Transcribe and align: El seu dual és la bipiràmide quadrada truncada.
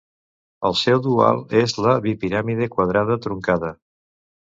El 0.69 0.77
seu 0.83 1.01
dual 1.09 1.43
és 1.61 1.77
la 1.89 1.95
bipiràmide 2.07 2.73
quadrada 2.79 3.23
truncada. 3.27 3.75